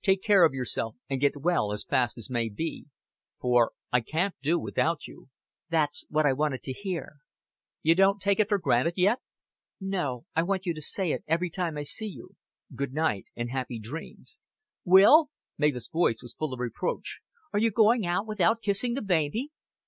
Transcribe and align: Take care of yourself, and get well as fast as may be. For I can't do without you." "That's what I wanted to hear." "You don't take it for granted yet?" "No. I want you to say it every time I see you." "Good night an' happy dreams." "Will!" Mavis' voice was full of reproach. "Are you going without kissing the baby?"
Take 0.00 0.22
care 0.22 0.44
of 0.44 0.54
yourself, 0.54 0.94
and 1.10 1.20
get 1.20 1.42
well 1.42 1.72
as 1.72 1.82
fast 1.82 2.16
as 2.16 2.30
may 2.30 2.48
be. 2.48 2.86
For 3.40 3.72
I 3.92 4.00
can't 4.00 4.36
do 4.40 4.56
without 4.56 5.08
you." 5.08 5.28
"That's 5.70 6.04
what 6.08 6.24
I 6.24 6.32
wanted 6.34 6.62
to 6.62 6.72
hear." 6.72 7.16
"You 7.82 7.96
don't 7.96 8.20
take 8.22 8.38
it 8.38 8.48
for 8.48 8.58
granted 8.58 8.94
yet?" 8.96 9.18
"No. 9.80 10.24
I 10.36 10.44
want 10.44 10.66
you 10.66 10.74
to 10.74 10.80
say 10.80 11.10
it 11.10 11.24
every 11.26 11.50
time 11.50 11.76
I 11.76 11.82
see 11.82 12.06
you." 12.06 12.36
"Good 12.72 12.92
night 12.92 13.26
an' 13.34 13.48
happy 13.48 13.80
dreams." 13.80 14.38
"Will!" 14.84 15.30
Mavis' 15.58 15.88
voice 15.88 16.22
was 16.22 16.34
full 16.34 16.52
of 16.54 16.60
reproach. 16.60 17.18
"Are 17.52 17.58
you 17.58 17.72
going 17.72 18.02
without 18.24 18.62
kissing 18.62 18.94
the 18.94 19.02
baby?" 19.02 19.50